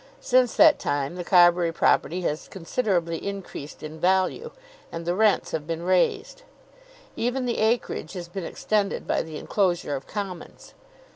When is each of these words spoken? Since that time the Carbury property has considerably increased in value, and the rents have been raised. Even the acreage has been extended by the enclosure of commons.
Since 0.19 0.55
that 0.55 0.79
time 0.79 1.13
the 1.13 1.23
Carbury 1.23 1.71
property 1.71 2.21
has 2.21 2.47
considerably 2.47 3.17
increased 3.23 3.83
in 3.83 3.99
value, 3.99 4.49
and 4.91 5.05
the 5.05 5.13
rents 5.13 5.51
have 5.51 5.67
been 5.67 5.83
raised. 5.83 6.41
Even 7.15 7.45
the 7.45 7.59
acreage 7.59 8.13
has 8.13 8.27
been 8.27 8.43
extended 8.43 9.05
by 9.05 9.21
the 9.21 9.37
enclosure 9.37 9.95
of 9.95 10.07
commons. 10.07 10.73